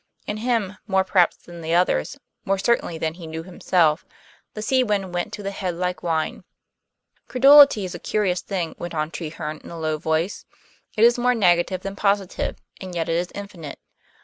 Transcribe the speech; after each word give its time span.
In 0.25 0.37
him, 0.37 0.77
more 0.87 1.03
perhaps 1.03 1.37
than 1.37 1.61
the 1.61 1.75
others 1.75 2.17
more 2.43 2.57
certainly 2.57 2.97
than 2.97 3.13
he 3.13 3.27
knew 3.27 3.43
himself 3.43 4.03
the 4.55 4.63
sea 4.63 4.83
wind 4.83 5.13
went 5.13 5.31
to 5.33 5.43
the 5.43 5.51
head 5.51 5.75
like 5.75 6.01
wine. 6.01 6.43
"Credulity 7.27 7.85
is 7.85 7.93
a 7.93 7.99
curious 7.99 8.41
thing," 8.41 8.73
went 8.79 8.95
on 8.95 9.11
Treherne 9.11 9.61
in 9.63 9.69
a 9.69 9.77
low 9.77 9.99
voice. 9.99 10.43
"It 10.97 11.03
is 11.03 11.19
more 11.19 11.35
negative 11.35 11.81
than 11.81 11.95
positive, 11.95 12.57
and 12.81 12.95
yet 12.95 13.09
it 13.09 13.15
is 13.15 13.29
infinite. 13.35 13.77